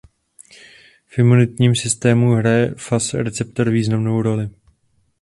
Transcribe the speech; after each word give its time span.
V 1.07 1.17
imunitním 1.19 1.75
systému 1.75 2.31
hraje 2.31 2.75
Fas 2.77 3.13
receptor 3.13 3.69
významnou 3.69 4.21
roli. 4.21 4.49